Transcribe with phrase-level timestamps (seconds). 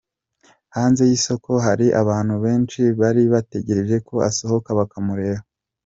[0.75, 5.41] Hanze y'isoko hari abantu benshi bari bategereje ko asohoka bakamureba.